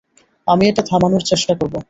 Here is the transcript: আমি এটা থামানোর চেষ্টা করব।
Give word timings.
আমি 0.47 0.63
এটা 0.67 0.83
থামানোর 0.89 1.23
চেষ্টা 1.29 1.53
করব। 1.59 1.75